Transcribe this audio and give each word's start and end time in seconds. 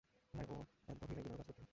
ভাই 0.33 0.45
ও 0.49 0.57
এনতপ 0.89 1.07
হিলের 1.09 1.23
গুদামে 1.23 1.37
কাজ 1.39 1.47
করতো। 1.49 1.63